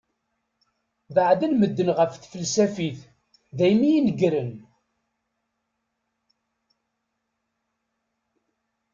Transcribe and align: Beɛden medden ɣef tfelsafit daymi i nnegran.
Beɛden 1.15 1.53
medden 1.59 1.89
ɣef 1.97 2.11
tfelsafit 2.15 2.99
daymi 3.57 3.89
i 3.97 3.99
nnegran. 4.01 4.51